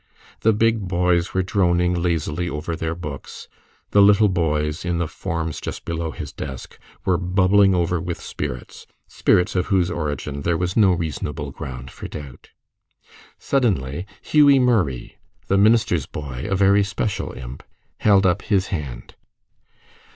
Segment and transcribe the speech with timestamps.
[0.39, 3.47] The big boys were droning lazily over their books,
[3.91, 8.87] the little boys, in the forms just below his desk, were bubbling over with spirits
[9.07, 12.49] spirits of whose origin there was no reasonable ground for doubt.
[13.37, 17.61] Suddenly Hughie Murray, the minister's boy, a very special imp,
[17.99, 19.13] held up his hand.